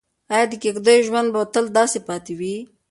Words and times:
ایا 0.33 0.45
د 0.51 0.53
کيږديو 0.63 1.05
ژوند 1.07 1.27
به 1.33 1.41
تل 1.53 1.65
داسې 1.77 1.99
پاتې 2.07 2.33
وي؟ 2.39 2.55